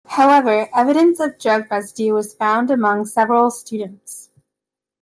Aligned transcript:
However, 0.07 0.67
evidence 0.73 1.19
of 1.19 1.37
drug 1.37 1.67
residue 1.69 2.13
was 2.13 2.33
found 2.33 2.71
among 2.71 3.05
several 3.05 3.51
students. 3.51 4.31